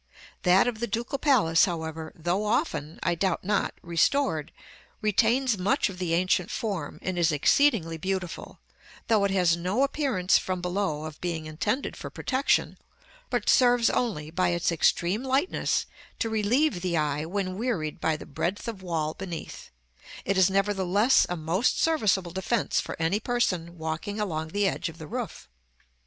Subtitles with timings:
[0.41, 4.51] That of the Ducal Palace, however, though often, I doubt not, restored,
[4.99, 8.61] retains much of the ancient form, and is exceedingly beautiful,
[9.09, 12.79] though it has no appearance from below of being intended for protection,
[13.29, 15.85] but serves only, by its extreme lightness,
[16.17, 19.69] to relieve the eye when wearied by the breadth of wall beneath;
[20.25, 24.97] it is nevertheless a most serviceable defence for any person walking along the edge of
[24.97, 25.47] the roof.